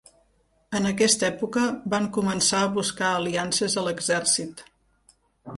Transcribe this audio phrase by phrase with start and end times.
[0.79, 1.65] En aquesta època
[1.95, 4.65] van començar a buscar aliances a l'exèrcit.